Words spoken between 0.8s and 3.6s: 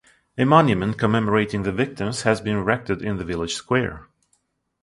commemorating the victims has been erected in the village